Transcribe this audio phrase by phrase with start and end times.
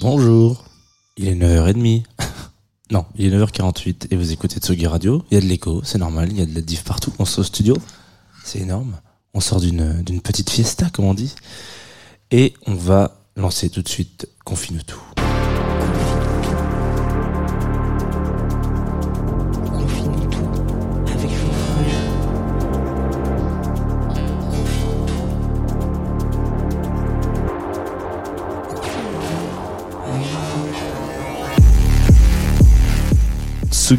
[0.00, 0.64] Bonjour,
[1.16, 2.04] il est 9h30.
[2.92, 5.24] non, il est 9h48 et vous écoutez Tsugi Radio.
[5.30, 7.12] Il y a de l'écho, c'est normal, il y a de la diff partout.
[7.18, 7.76] On sort au studio,
[8.44, 8.96] c'est énorme.
[9.34, 11.34] On sort d'une d'une petite fiesta, comme on dit.
[12.30, 15.23] Et on va lancer tout de suite Confine tout.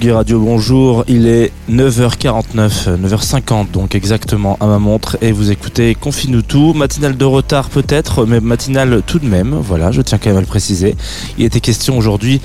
[0.04, 1.06] Radio, bonjour.
[1.08, 6.74] Il est 9h49, 9h50 donc exactement à ma montre et vous écoutez Confine tout.
[6.74, 9.56] Matinale de retard peut-être, mais matinale tout de même.
[9.56, 10.96] Voilà, je tiens quand même à le préciser.
[11.38, 12.42] Il était question aujourd'hui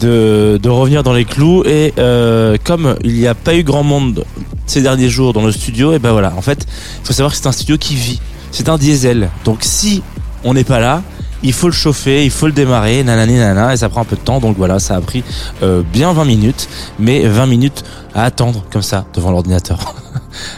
[0.00, 4.24] de revenir dans les clous et euh, comme il n'y a pas eu grand monde
[4.66, 6.32] ces derniers jours dans le studio, et ben voilà.
[6.36, 6.66] En fait,
[7.02, 8.20] il faut savoir que c'est un studio qui vit.
[8.52, 9.28] C'est un diesel.
[9.44, 10.02] Donc si
[10.44, 11.02] on n'est pas là,
[11.42, 14.16] il faut le chauffer, il faut le démarrer, nanani nana, et ça prend un peu
[14.16, 14.40] de temps.
[14.40, 15.22] Donc voilà, ça a pris
[15.62, 19.94] euh, bien 20 minutes, mais 20 minutes à attendre comme ça devant l'ordinateur,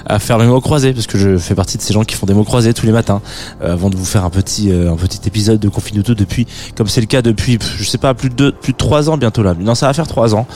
[0.07, 2.27] à faire les mots croisés, parce que je fais partie de ces gens qui font
[2.27, 3.21] des mots croisés tous les matins,
[3.63, 6.47] euh, avant de vous faire un petit euh, un petit épisode de Confinuto depuis,
[6.77, 9.43] comme c'est le cas depuis, je sais pas, plus de plus de trois ans bientôt
[9.43, 9.55] là.
[9.59, 10.47] Non, ça va faire trois ans.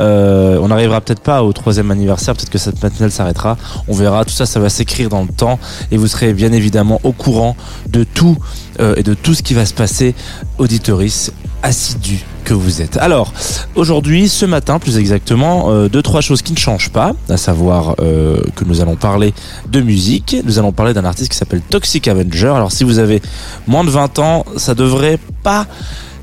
[0.00, 3.56] Euh, on n'arrivera peut-être pas au troisième anniversaire, peut-être que cette matinale s'arrêtera.
[3.88, 4.24] On verra.
[4.24, 5.58] Tout ça, ça va s'écrire dans le temps,
[5.90, 7.56] et vous serez bien évidemment au courant
[7.88, 8.36] de tout
[8.96, 10.14] et de tout ce qui va se passer,
[10.58, 11.30] auditoris
[11.64, 12.98] assidus que vous êtes.
[12.98, 13.32] Alors,
[13.74, 17.96] aujourd'hui, ce matin, plus exactement, euh, deux, trois choses qui ne changent pas, à savoir
[18.00, 19.32] euh, que nous allons parler
[19.68, 22.52] de musique, nous allons parler d'un artiste qui s'appelle Toxic Avenger.
[22.54, 23.22] Alors, si vous avez
[23.66, 25.66] moins de 20 ans, ça devrait pas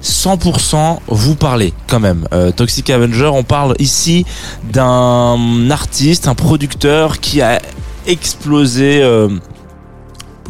[0.04, 2.28] 100% vous parler quand même.
[2.34, 4.26] Euh, Toxic Avenger, on parle ici
[4.72, 7.60] d'un artiste, un producteur qui a
[8.08, 9.30] explosé euh,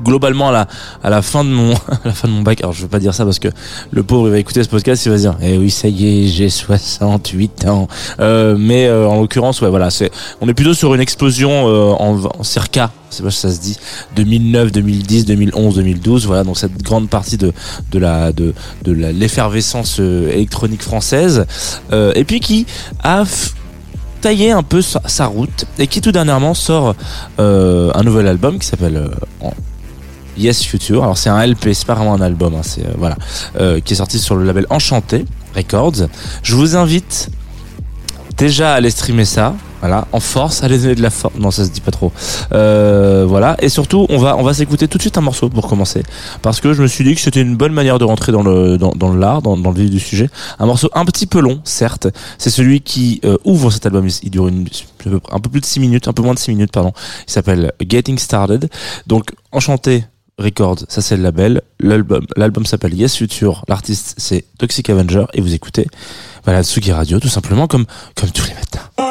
[0.03, 0.67] globalement à la
[1.03, 2.61] à la fin de mon à la fin de mon bac.
[2.61, 3.47] Alors je veux pas dire ça parce que
[3.91, 6.25] le pauvre il va écouter ce podcast il va se dire eh oui ça y
[6.25, 7.87] est j'ai 68 ans.
[8.19, 11.91] Euh, mais euh, en l'occurrence ouais voilà c'est on est plutôt sur une explosion euh,
[11.91, 13.77] en, en circa sais pas si ça se dit
[14.15, 17.51] 2009 2010 2011 2012 voilà donc cette grande partie de
[17.91, 21.45] de la de de l'effervescence électronique française
[21.91, 22.65] et puis qui
[23.03, 23.25] a
[24.21, 26.95] taillé un peu sa, route et qui tout dernièrement sort
[27.37, 29.09] un nouvel album qui s'appelle euh,
[30.37, 31.03] Yes Future.
[31.03, 33.17] Alors c'est un LP, c'est pas vraiment un album, hein, c'est euh, voilà,
[33.59, 35.25] euh, qui est sorti sur le label Enchanté
[35.55, 36.07] Records.
[36.43, 37.29] Je vous invite
[38.37, 39.55] déjà à aller streamer ça.
[39.81, 41.33] Voilà, en force, allez donner de la force.
[41.39, 42.11] Non, ça se dit pas trop.
[42.53, 45.67] Euh, voilà, et surtout, on va on va s'écouter tout de suite un morceau pour
[45.67, 46.03] commencer,
[46.43, 48.77] parce que je me suis dit que c'était une bonne manière de rentrer dans le
[48.77, 50.29] dans, dans l'art, dans, dans le vif du sujet.
[50.59, 52.07] Un morceau un petit peu long, certes.
[52.37, 54.07] C'est celui qui euh, ouvre cet album.
[54.21, 54.67] Il dure une,
[55.31, 56.93] un peu plus de 6 minutes, un peu moins de 6 minutes, pardon.
[57.27, 58.69] Il s'appelle Getting Started.
[59.07, 60.03] Donc, enchanté.
[60.41, 61.61] Records, ça c'est le label.
[61.79, 63.63] L'album, s'appelle Yes Future.
[63.67, 65.87] L'artiste c'est Toxic Avenger et vous écoutez,
[66.43, 67.85] voilà, Tsugi Radio, tout simplement comme,
[68.15, 69.10] comme tous les matins.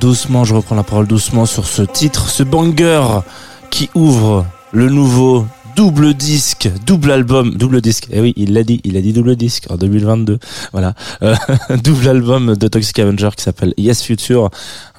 [0.00, 3.20] Doucement, je reprends la parole doucement sur ce titre, ce banger
[3.70, 8.08] qui ouvre le nouveau double disque, double album, double disque.
[8.10, 10.38] Eh oui, il l'a dit, il a dit double disque en 2022.
[10.72, 11.34] Voilà, Euh,
[11.84, 14.50] double album de Toxic Avenger qui s'appelle Yes Future,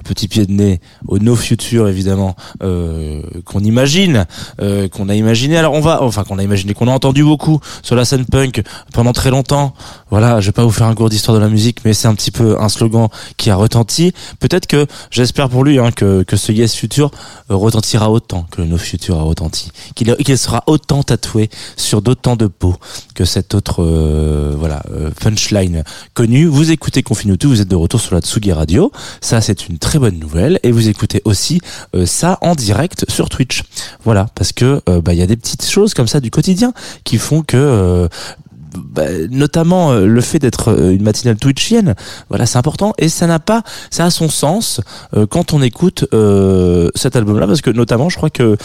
[0.02, 4.26] petit pied de nez au No Future évidemment euh, qu'on imagine,
[4.60, 5.56] euh, qu'on a imaginé.
[5.56, 8.62] Alors on va, enfin qu'on a imaginé, qu'on a entendu beaucoup sur la scène punk
[8.92, 9.74] pendant très longtemps.
[10.10, 12.14] Voilà, je vais pas vous faire un cours d'histoire de la musique, mais c'est un
[12.14, 14.12] petit peu un slogan qui a retenti.
[14.40, 17.10] Peut-être que j'espère pour lui hein, que que ce Yes Future
[17.48, 22.36] retentira autant que le No Future a retenti, qu'il qu'il sera autant tatoué sur d'autant
[22.36, 22.76] de peau
[23.14, 24.82] que cet autre euh, voilà
[25.20, 26.46] punchline connu.
[26.46, 28.92] Vous écoutez Confine tout, vous êtes de retour sur la Tsugi Radio.
[29.20, 31.60] Ça c'est une très bonne nouvelle et vous écoutez aussi
[31.94, 33.62] euh, ça en direct sur Twitch.
[34.04, 36.72] Voilà, parce que euh, bah il y a des petites choses comme ça du quotidien
[37.04, 38.08] qui font que euh,
[38.74, 41.94] bah, notamment euh, le fait d'être euh, une matinale twitchienne,
[42.28, 44.80] voilà, c'est important et ça n'a pas, ça a son sens
[45.14, 46.04] euh, quand on écoute
[46.94, 48.56] cet album-là, parce que notamment, je crois que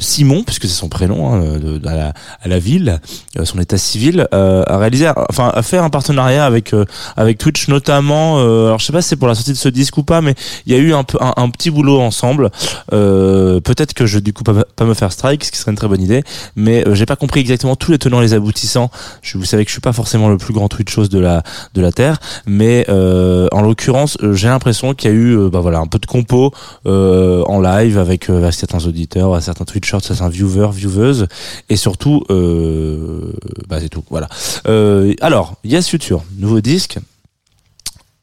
[0.00, 1.42] Simon, puisque c'est son prénom, hein,
[1.84, 3.00] à, la, à la ville,
[3.44, 6.74] son état civil, a réalisé, enfin, a fait un partenariat avec
[7.16, 8.38] avec Twitch, notamment.
[8.38, 10.34] alors, je sais pas si c'est pour la sortie de ce disque ou pas, mais
[10.66, 12.50] il y a eu un un, un petit boulot ensemble.
[12.90, 16.02] Peut-être que je du coup pas, me faire strike, ce qui serait une très bonne
[16.02, 16.22] idée,
[16.54, 18.90] mais j'ai pas compris exactement tous les tenants les aboutissants
[19.22, 21.42] je, vous savez que je suis pas forcément le plus grand twitchos de la
[21.74, 25.48] de la terre, mais euh, en l'occurrence, euh, j'ai l'impression qu'il y a eu euh,
[25.48, 26.52] bah voilà un peu de compo
[26.86, 31.26] euh, en live avec, euh, certains auditeurs, certains twitchers, certains viewers, vieweuses,
[31.68, 32.22] et surtout,
[33.68, 34.04] bah c'est tout.
[34.10, 34.28] Voilà.
[35.20, 36.98] Alors, Yes Future, nouveau disque.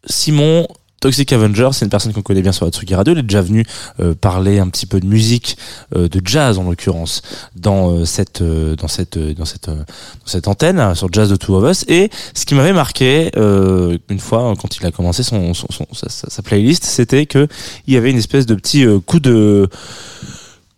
[0.05, 0.67] Simon.
[1.03, 3.13] Toxic Avenger, c'est une personne qu'on connaît bien sur la Tsugi Radio.
[3.13, 3.65] Il est déjà venu
[3.99, 5.57] euh, parler un petit peu de musique,
[5.97, 7.21] euh, de jazz en l'occurrence,
[7.57, 9.83] dans euh, cette euh, dans cette euh, dans cette dans
[10.25, 11.83] cette antenne sur Jazz de Two of Us.
[11.89, 16.07] Et ce qui m'avait marqué une fois quand il a commencé son, son, son- sa,
[16.09, 17.49] sa- playlist, c'était que
[17.85, 19.67] il y avait une espèce de petit coup de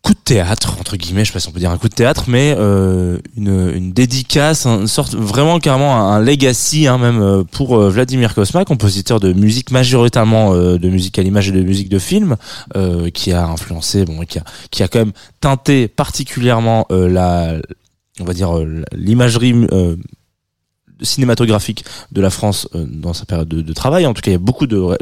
[0.05, 1.95] coup de théâtre entre guillemets, je sais pas si on peut dire un coup de
[1.95, 7.43] théâtre, mais euh, une, une dédicace, une sorte vraiment carrément un, legacy hein, même euh,
[7.43, 11.63] pour euh, Vladimir Kosma, compositeur de musique majoritairement euh, de musique à l'image et de
[11.63, 12.35] musique de film,
[12.77, 17.55] euh, qui a influencé, bon, qui a qui a quand même teinté particulièrement la,
[18.19, 18.51] on va dire
[18.93, 19.55] l'imagerie
[21.01, 24.05] cinématographique de la France euh, dans sa période de, de travail.
[24.05, 24.97] En tout cas, il y a beaucoup de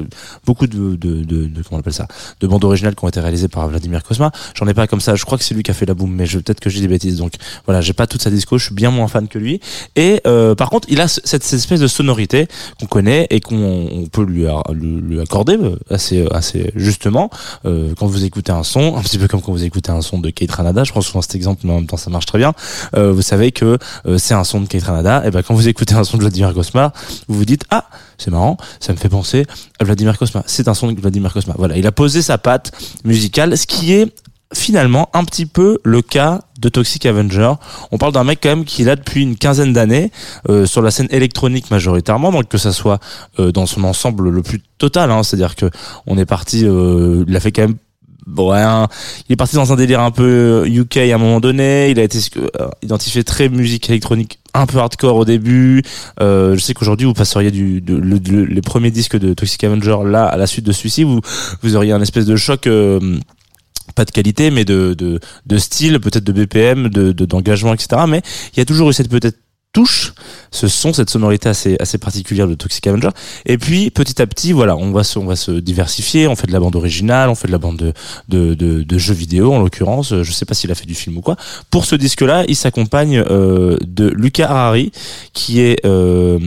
[0.46, 2.08] beaucoup de, de, de, comment on appelle ça,
[2.40, 4.32] de bandes originales qui ont été réalisées par Vladimir Kosma.
[4.56, 5.16] J'en ai pas comme ça.
[5.16, 6.88] Je crois que c'est lui qui a fait la boom, mais peut-être que j'ai des
[6.88, 7.18] bêtises.
[7.18, 7.34] Donc
[7.66, 8.58] voilà, j'ai pas toute sa disco.
[8.58, 9.60] Je suis bien moins fan que lui.
[9.96, 12.48] Et euh, par contre, il a ce- cette, espèce de sonorité
[12.80, 17.30] qu'on connaît et qu'on on peut lui, lui, lui accorder euh, assez assez justement
[17.66, 20.20] euh, quand vous écoutez un son, un petit peu comme quand vous écoutez un son
[20.20, 20.84] de Kate Ranada.
[20.84, 22.54] Je prends souvent cet exemple, mais en même temps ça marche très bien.
[22.96, 25.24] Euh, vous savez que euh, c'est un son de Kate Ranada.
[25.26, 26.94] Et ben quand vous écoutez un son de Vladimir Kosma,
[27.28, 27.86] vous vous dites ah
[28.18, 29.46] c'est marrant, ça me fait penser
[29.80, 30.44] à Vladimir Kosma.
[30.46, 31.56] C'est un son de Vladimir Kosma.
[31.58, 32.72] Voilà, il a posé sa patte
[33.04, 34.14] musicale, ce qui est
[34.54, 37.54] finalement un petit peu le cas de Toxic Avenger.
[37.92, 40.12] On parle d'un mec quand même qui est là depuis une quinzaine d'années
[40.50, 43.00] euh, sur la scène électronique majoritairement, donc que ça soit
[43.40, 45.70] euh, dans son ensemble le plus total, hein, c'est-à-dire que
[46.08, 47.76] on est parti, euh, il a fait quand même
[48.38, 48.88] ouais, un-
[49.30, 51.90] il est parti dans un délire un peu UK à un moment donné.
[51.92, 55.84] Il a été euh, identifié très musique électronique, un peu hardcore au début.
[56.22, 60.38] Euh, je sais qu'aujourd'hui vous passeriez du les premiers disques de Toxic Avenger là à
[60.38, 61.20] la suite de celui-ci, vous
[61.62, 62.68] vous auriez un espèce de choc.
[62.68, 63.00] euh,
[63.96, 68.02] pas de qualité, mais de, de, de style, peut-être de BPM, de- d'engagement, etc.
[68.08, 68.24] Mais
[68.56, 69.38] il y a toujours eu cette peut-être
[69.74, 70.14] touche,
[70.52, 73.10] ce son, cette sonorité assez assez particulière de Toxic Avenger.
[73.46, 76.28] Et puis petit à petit, voilà, on va se on va se diversifier.
[76.28, 77.94] On fait de la bande originale, on fait de la bande de
[78.30, 80.22] de, de, de jeux vidéo en l'occurrence.
[80.22, 81.36] Je sais pas s'il a fait du film ou quoi.
[81.72, 84.92] Pour ce disque-là, il s'accompagne euh, de Luca Harari,
[85.34, 86.40] qui est euh,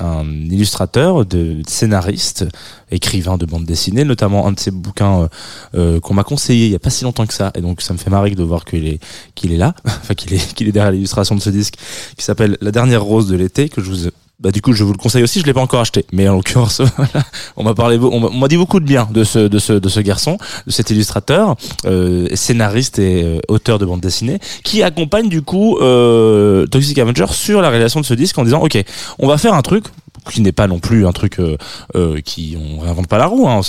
[0.00, 2.46] un illustrateur, de scénariste,
[2.90, 5.28] écrivain de bande dessinée, notamment un de ses bouquins euh,
[5.74, 7.92] euh, qu'on m'a conseillé il y a pas si longtemps que ça, et donc ça
[7.92, 9.00] me fait marrer de voir qu'il est
[9.34, 11.74] qu'il est là, enfin qu'il est qu'il est derrière l'illustration de ce disque,
[12.16, 14.10] qui s'appelle dernière rose de l'été, que je vous
[14.40, 16.34] bah du coup je vous le conseille aussi, je l'ai pas encore acheté, mais en
[16.34, 16.80] l'occurrence
[17.56, 20.00] on m'a parlé, on m'a dit beaucoup de bien de ce de ce de ce
[20.00, 25.42] garçon, de cet illustrateur, euh, scénariste et euh, auteur de bande dessinée, qui accompagne du
[25.42, 28.82] coup euh, Toxic Avenger sur la réalisation de ce disque en disant ok,
[29.18, 29.84] on va faire un truc
[30.30, 31.56] qui n'est pas non plus un truc euh,
[31.94, 33.60] euh, qui on réinvente pas la roue hein.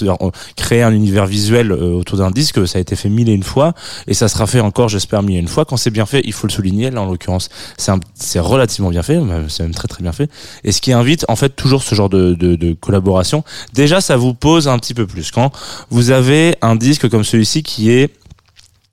[0.56, 3.44] créer un univers visuel euh, autour d'un disque ça a été fait mille et une
[3.44, 3.74] fois
[4.08, 5.66] et ça sera fait encore j'espère mille et une fois.
[5.66, 9.20] Quand c'est bien fait il faut le souligner là en l'occurrence c'est relativement bien fait
[9.48, 10.30] c'est même très très bien fait.
[10.64, 13.44] Et ce qui invite en fait toujours ce genre de, de, de collaboration.
[13.74, 15.32] Déjà ça vous pose un petit peu plus.
[15.32, 15.52] Quand
[15.90, 18.12] vous avez un disque comme celui-ci qui est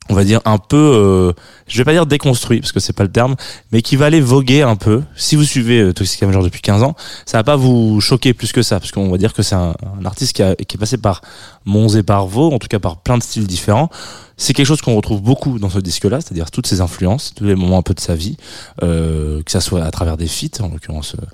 [0.09, 1.33] on va dire un peu euh,
[1.69, 3.37] je vais pas dire déconstruit parce que c'est pas le terme,
[3.73, 5.03] mais qui va aller voguer un peu.
[5.17, 6.95] Si vous suivez euh, Toxic Avenger depuis 15 ans,
[7.27, 9.75] ça va pas vous choquer plus que ça, parce qu'on va dire que c'est un,
[10.05, 11.23] artiste qui, a- qui est passé par
[11.65, 13.91] Mons et par Vaux, en tout cas par plein de styles différents.
[14.37, 17.57] C'est quelque chose qu'on retrouve beaucoup dans ce disque-là, c'est-à-dire toutes ses influences, tous les
[17.57, 18.37] moments un peu de sa vie,
[18.83, 21.15] euh, que ça soit à travers des feats, en l'occurrence.
[21.21, 21.25] euh,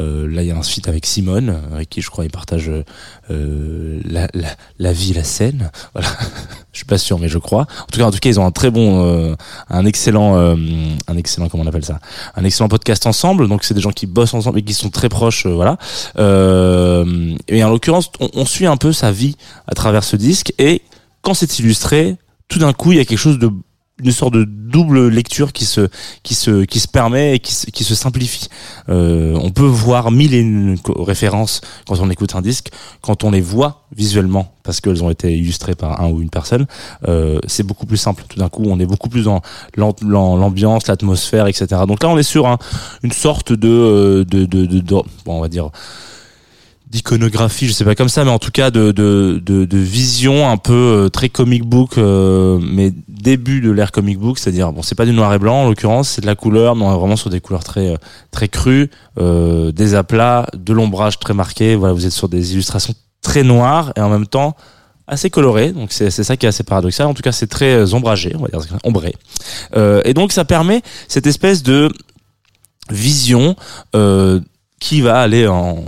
[0.00, 2.70] euh, là, il y a un feat avec Simone, avec qui je crois il partage
[3.30, 4.48] euh, la, la,
[4.78, 5.70] la vie, la scène.
[5.94, 6.08] Voilà,
[6.72, 7.62] je suis pas sûr, mais je crois.
[7.82, 9.34] En tout cas, en tout cas, ils ont un très bon, euh,
[9.72, 10.54] un excellent, euh,
[11.08, 11.98] un excellent, comment on appelle ça,
[12.36, 13.48] un excellent podcast ensemble.
[13.48, 15.78] Donc, c'est des gens qui bossent ensemble et qui sont très proches, euh, voilà.
[16.18, 19.36] Euh, et en l'occurrence, on, on suit un peu sa vie
[19.66, 20.82] à travers ce disque et
[21.22, 22.16] quand c'est illustré,
[22.48, 23.50] tout d'un coup, il y a quelque chose de
[24.02, 25.88] une sorte de double lecture qui se
[26.22, 28.48] qui se qui se permet et qui se, qui se simplifie.
[28.88, 32.70] Euh, on peut voir mille et une références quand on écoute un disque,
[33.00, 36.66] quand on les voit visuellement parce qu'elles ont été illustrées par un ou une personne,
[37.06, 38.24] euh, c'est beaucoup plus simple.
[38.28, 39.42] Tout d'un coup, on est beaucoup plus dans
[39.76, 41.66] l'am- l'am- l'ambiance, l'atmosphère, etc.
[41.86, 42.58] Donc là, on est sur un-
[43.02, 45.70] une sorte de euh, de, de, de, de- bon, on va dire
[46.92, 50.48] d'iconographie, je sais pas comme ça, mais en tout cas de, de, de, de vision
[50.50, 54.82] un peu euh, très comic book, euh, mais début de l'ère comic book, c'est-à-dire bon,
[54.82, 56.98] c'est pas du noir et blanc en l'occurrence, c'est de la couleur, mais on est
[56.98, 57.96] vraiment sur des couleurs très euh,
[58.30, 61.76] très crues, euh, des aplats, de l'ombrage très marqué.
[61.76, 64.54] Voilà, vous êtes sur des illustrations très noires et en même temps
[65.06, 65.72] assez colorées.
[65.72, 67.06] Donc c'est ça qui est assez paradoxal.
[67.06, 69.14] En tout cas, c'est très euh, ombragé, on va dire ombré.
[69.76, 71.90] Euh, et donc ça permet cette espèce de
[72.90, 73.56] vision
[74.78, 75.84] qui va aller en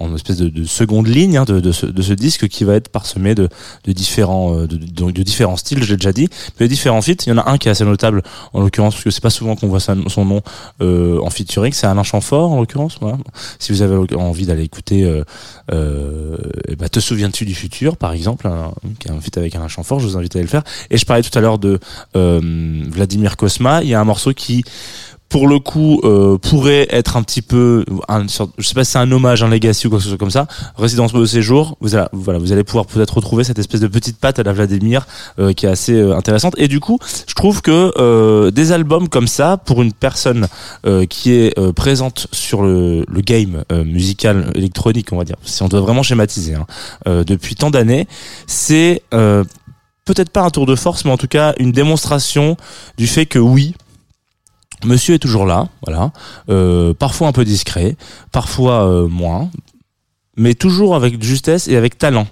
[0.00, 3.48] en espèce de, de seconde ligne hein, de, ce, disque qui va être parsemé de,
[3.86, 6.28] différents euh, de, différents styles, je l'ai déjà dit,
[6.58, 7.24] mais de différents feats.
[7.26, 9.30] Il y en a un qui est assez notable en l'occurrence parce que c'est pas
[9.30, 10.42] souvent qu'on voit son nom
[10.80, 12.98] euh, en featuring, c'est Alain Chamfort en l'occurrence.
[13.58, 15.24] Si vous avez envie d'aller écouter, euh,
[15.72, 16.36] euh,
[16.68, 18.48] eh ben, te souviens-tu du futur, par exemple,
[18.98, 20.64] qui est un feat avec Alain Chamfort, je vous invite à aller le faire.
[20.90, 21.80] Et je parlais tout à l'heure de
[22.14, 23.82] Vladimir Kosma.
[23.82, 24.64] Il y a un morceau qui
[25.28, 28.98] pour le coup euh, pourrait être un petit peu un je sais pas si c'est
[28.98, 30.46] un hommage un legacy ou quoi que ce soit comme ça.
[30.76, 34.18] Résidence de séjour vous allez voilà vous allez pouvoir peut-être retrouver cette espèce de petite
[34.18, 35.06] patte à la Vladimir
[35.38, 36.54] euh, qui est assez euh, intéressante.
[36.56, 40.48] Et du coup je trouve que des albums comme ça pour une personne
[41.08, 46.02] qui est présente sur le, game musical électronique on va dire si on doit vraiment
[46.02, 46.66] schématiser hein,
[47.26, 48.06] depuis tant d'années
[48.46, 52.56] c'est peut-être pas un tour de force mais en tout cas une démonstration
[52.96, 53.74] du fait que oui
[54.84, 56.12] Monsieur est toujours là, voilà.
[56.48, 57.96] Euh, parfois un peu discret,
[58.30, 59.50] parfois euh, moins,
[60.36, 62.26] mais toujours avec justesse et avec talent.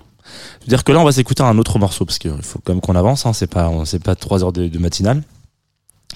[0.60, 2.94] C'est-à-dire que là, on va s'écouter un autre morceau parce qu'il faut quand même qu'on
[2.96, 3.26] avance.
[3.26, 5.22] Hein, c'est pas, c'est pas trois heures de, matinale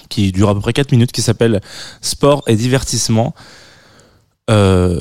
[0.09, 1.61] qui dure à peu près 4 minutes, qui s'appelle
[2.01, 3.33] Sport et divertissement.
[4.49, 4.99] Euh,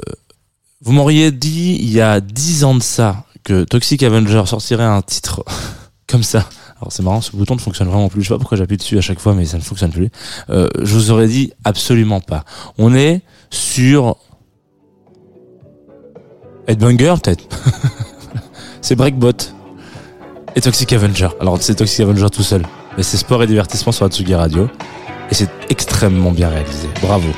[0.83, 5.03] vous m'auriez dit il y a 10 ans de ça que Toxic Avenger sortirait un
[5.03, 5.45] titre
[6.07, 6.49] comme ça.
[6.81, 8.23] Alors c'est marrant, ce bouton ne fonctionne vraiment plus.
[8.23, 10.09] Je sais pas pourquoi j'appuie dessus à chaque fois, mais ça ne fonctionne plus.
[10.49, 12.45] Euh, je vous aurais dit absolument pas.
[12.79, 14.16] On est sur
[16.66, 17.45] Headbanger peut-être.
[18.81, 19.33] c'est Breakbot
[20.57, 21.29] et Toxic Avenger.
[21.40, 22.62] Alors c'est Toxic Avenger tout seul,
[22.97, 24.69] mais c'est sport et divertissement sur Atsugi Radio
[25.31, 26.88] et c'est extrêmement bien réalisé.
[27.03, 27.29] Bravo.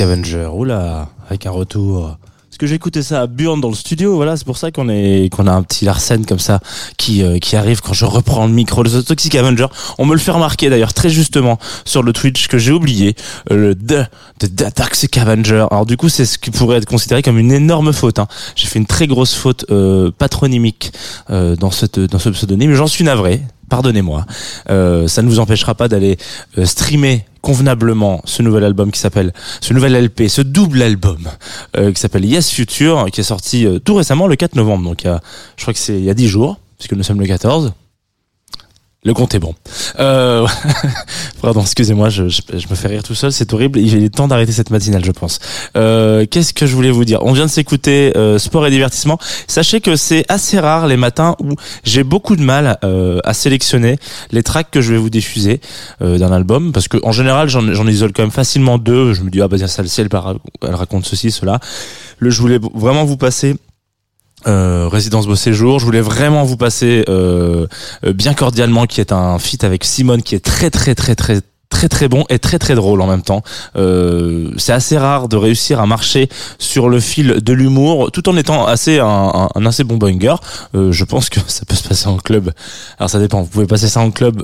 [0.00, 0.48] Avenger.
[0.52, 2.16] Oula, avec un retour.
[2.58, 5.28] Parce que écouté ça à Burn dans le studio, voilà, c'est pour ça qu'on est
[5.30, 6.60] qu'on a un petit Larsen comme ça
[6.96, 9.66] qui euh, qui arrive quand je reprends le micro de The Toxic Avenger.
[9.98, 13.14] On me le fait remarquer d'ailleurs très justement sur le Twitch que j'ai oublié
[13.52, 14.08] euh, le The,
[14.40, 15.66] The, The Toxic Avenger.
[15.70, 18.18] Alors du coup, c'est ce qui pourrait être considéré comme une énorme faute.
[18.18, 18.26] Hein.
[18.56, 20.92] J'ai fait une très grosse faute euh, patronymique
[21.30, 22.74] euh, dans cette dans ce pseudonyme.
[22.74, 23.42] J'en suis navré.
[23.68, 24.24] Pardonnez-moi.
[24.70, 26.16] Euh, ça ne vous empêchera pas d'aller
[26.56, 31.28] euh, streamer convenablement ce nouvel album qui s'appelle, ce nouvel LP, ce double album
[31.76, 34.84] euh, qui s'appelle Yes Future, qui est sorti tout récemment le 4 novembre.
[34.84, 37.72] Donc je crois que c'est il y a 10 jours, puisque nous sommes le 14.
[39.04, 39.54] Le compte est bon.
[40.00, 40.44] Euh,
[41.40, 43.78] pardon, excusez-moi, je, je, je me fais rire tout seul, c'est horrible.
[43.78, 45.38] Il est temps d'arrêter cette matinale, je pense.
[45.76, 47.22] Euh, Qu'est-ce que je voulais vous dire?
[47.22, 49.16] On vient de s'écouter euh, sport et divertissement.
[49.46, 53.98] Sachez que c'est assez rare les matins où j'ai beaucoup de mal euh, à sélectionner
[54.32, 55.60] les tracks que je vais vous diffuser
[56.02, 59.14] euh, d'un album, parce que en général, j'en isole quand même facilement deux.
[59.14, 60.08] Je me dis ah bah tiens, celle-ci elle,
[60.66, 61.60] elle raconte ceci, cela.
[62.18, 63.54] Le, je voulais vraiment vous passer
[64.46, 65.78] euh, Résidence Beau Séjour.
[65.78, 67.66] Je voulais vraiment vous passer euh,
[68.04, 71.40] euh, Bien Cordialement, qui est un feat avec Simone, qui est très très très très
[71.70, 73.42] très très bon et très très drôle en même temps.
[73.76, 78.36] Euh, c'est assez rare de réussir à marcher sur le fil de l'humour, tout en
[78.36, 80.34] étant assez un, assez bon banger.
[80.74, 82.52] Euh, je pense que ça peut se passer en club.
[82.98, 83.42] Alors ça dépend.
[83.42, 84.42] Vous pouvez passer ça en club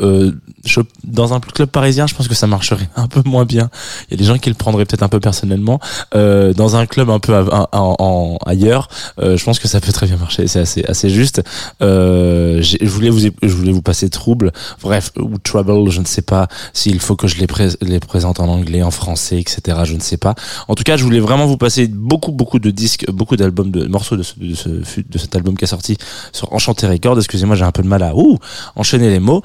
[0.64, 2.06] je- dans un club parisien.
[2.06, 3.70] Je pense que ça marcherait un peu moins bien.
[4.08, 5.78] Il y a des gens qui le prendraient peut-être un peu personnellement.
[6.14, 8.88] Euh, dans un club un peu à- en- en- ailleurs,
[9.20, 10.46] euh, je pense que ça peut très bien marcher.
[10.46, 11.42] C'est assez assez juste.
[11.82, 14.52] Euh, je voulais vous je voulais vous passer trouble.
[14.82, 17.36] Bref, ou trouble, je ne sais pas s'il faut que je
[17.82, 19.78] les présente en anglais, en français, etc.
[19.84, 20.34] Je ne sais pas.
[20.68, 23.86] En tout cas, je voulais vraiment vous passer beaucoup beaucoup de disques, beaucoup d'albums, de
[23.86, 25.96] morceaux de, ce, de, ce, de cet album qui est sorti
[26.32, 27.18] sur Enchanté Records.
[27.18, 28.38] Excusez-moi, j'ai un peu de mal à ouh,
[28.76, 29.42] enchaîner les mots.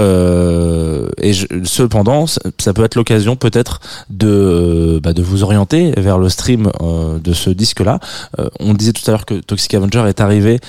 [0.00, 1.32] Euh, et
[1.64, 7.18] cependant, ça, peut être l'occasion peut-être de, bah, de vous orienter vers le stream euh,
[7.18, 8.00] de ce disque-là.
[8.38, 10.60] Euh, on disait tout à l'heure que Toxic Avenger est arrivé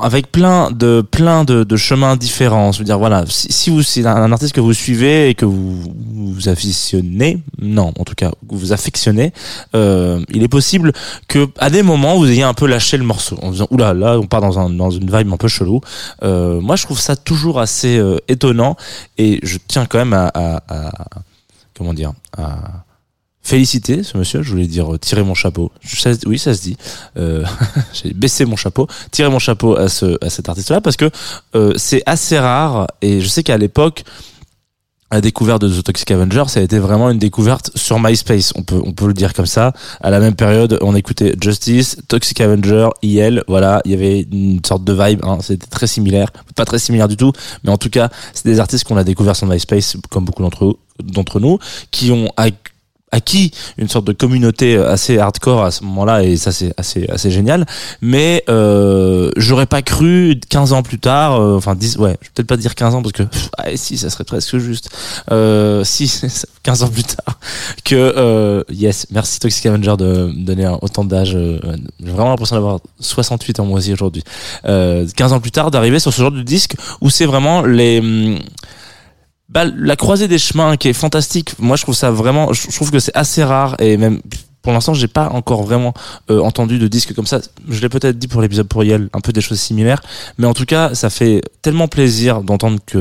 [0.00, 2.72] avec plein de plein de, de chemins différents.
[2.72, 5.44] Je veux dire, voilà, si, si vous c'est un, artiste que vous suivez et que
[5.44, 5.82] vous
[6.14, 9.32] vous affectionnez, non, en tout cas, que vous affectionnez,
[9.74, 10.92] euh, il est possible
[11.28, 14.18] que à des moments vous ayez un peu lâché le morceau en disant oula là
[14.18, 15.80] on part dans un dans une vibe un peu chelou.
[16.22, 18.76] Euh, moi je trouve ça toujours assez euh, étonnant
[19.18, 21.08] et je tiens quand même à, à, à-
[21.76, 22.84] comment dire à
[23.46, 25.70] féliciter ce monsieur, je voulais dire euh, tirer mon chapeau.
[26.26, 26.76] Oui, ça se dit.
[27.16, 27.44] Euh,
[27.92, 31.10] J'ai baissé mon chapeau, tirer mon chapeau à ce à cet artiste-là parce que
[31.54, 34.02] euh, c'est assez rare et je sais qu'à l'époque
[35.12, 38.52] la découverte de The Toxic Avenger, ça a été vraiment une découverte sur MySpace.
[38.56, 39.72] On peut, on peut le dire comme ça.
[40.00, 43.44] À la même période, on écoutait Justice, Toxic Avenger, IL.
[43.46, 45.20] Voilà, il y avait une sorte de vibe.
[45.24, 47.30] Hein, C'était très similaire, pas très similaire du tout,
[47.62, 50.76] mais en tout cas, c'est des artistes qu'on a découvert sur MySpace, comme beaucoup d'entre
[50.98, 51.58] d'entre nous,
[51.92, 52.28] qui ont
[53.16, 57.30] acquis une sorte de communauté assez hardcore à ce moment-là et ça c'est assez assez
[57.30, 57.66] génial.
[58.00, 62.30] Mais euh, j'aurais pas cru 15 ans plus tard euh, enfin 10 ouais je vais
[62.34, 64.90] peut-être pas dire 15 ans parce que pff, ah, si ça serait presque juste.
[65.30, 66.12] Euh, si
[66.62, 67.38] 15 ans plus tard
[67.84, 72.80] que euh, yes merci Toxic Avenger de me donner autant d'âge j'ai vraiment l'impression d'avoir
[73.00, 74.22] 68 ans moi aussi aujourd'hui.
[74.66, 78.00] Euh, 15 ans plus tard d'arriver sur ce genre de disque où c'est vraiment les
[78.00, 78.38] hum,
[79.48, 81.58] bah, la croisée des chemins qui est fantastique.
[81.58, 84.20] Moi, je trouve ça vraiment, je trouve que c'est assez rare et même
[84.66, 85.94] pour l'instant, j'ai pas encore vraiment
[86.28, 87.38] euh, entendu de disques comme ça.
[87.68, 90.02] Je l'ai peut-être dit pour l'épisode pour Yel, un peu des choses similaires,
[90.38, 92.98] mais en tout cas, ça fait tellement plaisir d'entendre que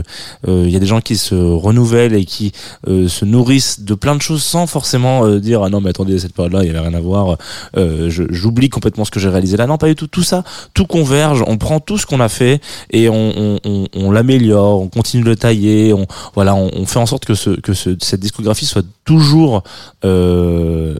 [0.47, 2.51] euh, il y a des gens qui se renouvellent et qui
[2.87, 6.19] euh, se nourrissent de plein de choses sans forcément euh, dire ah non mais attendez
[6.19, 7.37] cette période-là il y avait rien à voir.
[7.77, 9.65] Euh, J'oublie complètement ce que j'ai réalisé là.
[9.65, 10.05] Non, pas du tout.
[10.05, 10.43] Tout ça,
[10.75, 11.43] tout converge.
[11.47, 14.81] On prend tout ce qu'on a fait et on, l'améliore.
[14.81, 15.93] On continue de le tailler.
[15.93, 19.63] On voilà, on, fait en sorte que que ce, cette discographie soit toujours
[20.03, 20.95] euh,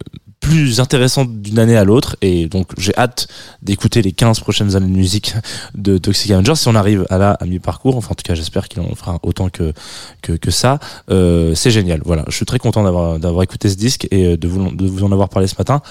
[0.45, 2.15] plus intéressante d'une année à l'autre.
[2.21, 3.27] Et donc j'ai hâte
[3.62, 5.34] d'écouter les 15 prochaines années de musique
[5.73, 8.67] de Toxic Avenger si on arrive à là à mi-parcours enfin en tout cas j'espère
[8.67, 9.73] qu'il en fera autant que
[10.21, 10.79] que, que ça
[11.10, 12.01] euh, c'est génial.
[12.05, 12.23] Voilà.
[12.27, 15.03] Je suis très content d'avoir d'avoir écouté ce disque et euh, de vous de vous
[15.03, 15.81] en avoir parlé ce matin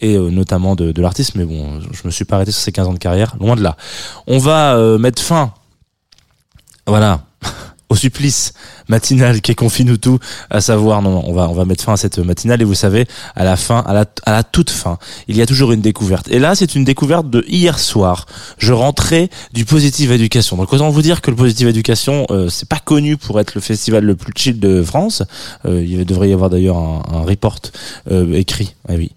[0.00, 1.34] et euh, notamment de, de l'artiste.
[1.34, 3.62] Mais bon je me suis pas arrêté sur ces 15 ans de carrière loin de
[3.62, 3.76] là.
[4.26, 5.54] On va euh, mettre fin
[6.86, 7.22] voilà
[7.92, 8.54] au supplice
[8.88, 11.92] matinal qui confine nous tout, à savoir, non, non, on va, on va mettre fin
[11.92, 14.98] à cette matinale et vous savez, à la fin, à la, à la toute fin,
[15.28, 16.28] il y a toujours une découverte.
[16.30, 18.26] Et là, c'est une découverte de hier soir.
[18.56, 20.56] Je rentrais du Positive Education.
[20.56, 23.60] Donc, autant vous dire que le Positive Education, euh, c'est pas connu pour être le
[23.60, 25.22] festival le plus chill de France.
[25.66, 27.58] Euh, il devrait y avoir d'ailleurs un, report
[28.10, 29.12] euh, écrit, ah oui,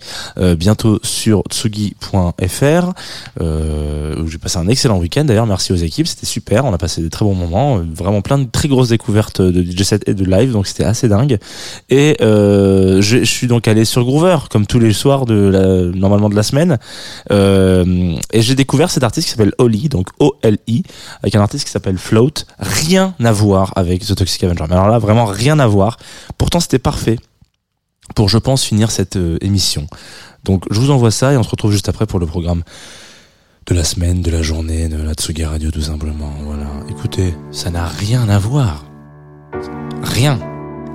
[0.58, 2.94] bientôt sur tsugi.fr.
[3.40, 5.48] Où j'ai passé un excellent week-end d'ailleurs.
[5.48, 6.66] Merci aux équipes, c'était super.
[6.66, 9.84] On a passé de très bons moments, vraiment plein de très grosse découverte de DJ
[9.84, 11.38] set et de live, donc c'était assez dingue.
[11.90, 16.36] Et euh, je, suis donc allé sur Groover, comme tous les soirs de normalement de
[16.36, 16.78] la semaine,
[17.32, 20.84] euh, et j'ai découvert cet artiste qui s'appelle Oli, donc O-L-I,
[21.22, 22.34] avec un artiste qui s'appelle Float.
[22.60, 24.66] Rien à voir avec The Toxic Avenger.
[24.70, 25.98] Mais alors là, vraiment rien à voir.
[26.38, 27.18] Pourtant, c'était parfait
[28.14, 29.88] pour, je pense, finir cette euh, émission.
[30.44, 32.64] Donc, je vous envoie ça et on se retrouve juste après pour le programme
[33.68, 36.32] de la semaine, de la journée, de la Tsugi Radio, tout simplement.
[36.44, 36.68] Voilà.
[36.90, 38.86] Écoutez, ça n'a rien à voir.
[40.04, 40.40] Rien.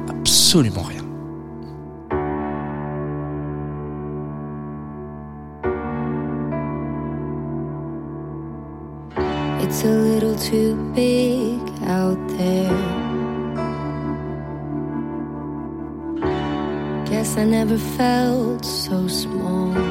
[0.08, 1.04] Absolument rien.
[9.62, 12.70] It's a little too big out there.
[17.10, 19.89] Guess I never felt so small.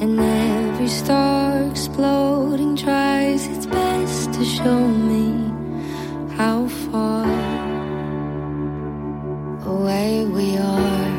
[0.00, 5.52] And every star exploding tries its best to show me
[6.36, 7.26] how far
[9.66, 11.10] away we are.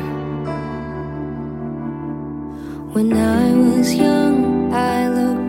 [2.92, 5.41] When I was young, I looked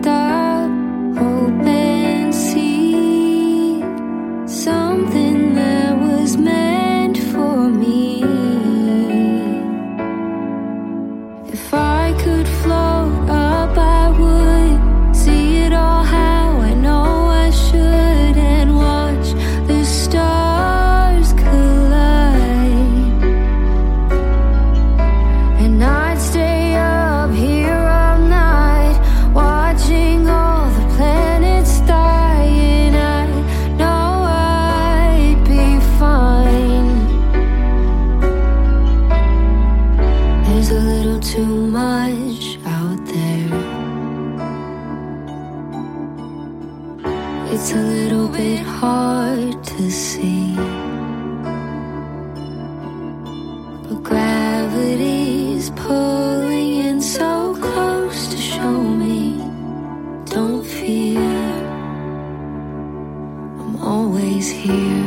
[63.64, 65.04] I'm always here.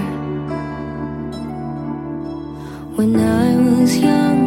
[2.95, 4.46] When I was young,